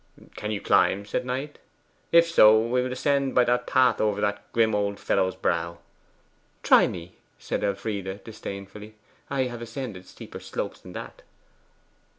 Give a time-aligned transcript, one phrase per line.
[0.35, 1.59] 'Can you climb?' said Knight.
[2.11, 5.77] 'If so, we will ascend by that path over the grim old fellow's brow.'
[6.63, 8.95] 'Try me,' said Elfride disdainfully.
[9.29, 11.21] 'I have ascended steeper slopes than that.